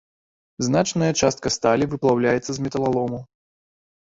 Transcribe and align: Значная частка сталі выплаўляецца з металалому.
Значная 0.67 1.09
частка 1.27 1.47
сталі 1.57 1.89
выплаўляецца 1.93 2.51
з 2.59 2.67
металалому. 2.69 3.21